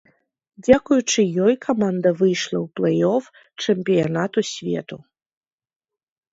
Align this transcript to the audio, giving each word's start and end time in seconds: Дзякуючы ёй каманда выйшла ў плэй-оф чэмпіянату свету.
Дзякуючы 0.67 1.21
ёй 1.47 1.53
каманда 1.65 2.09
выйшла 2.23 2.57
ў 2.65 2.67
плэй-оф 2.81 3.23
чэмпіянату 3.67 4.39
свету. 4.55 4.97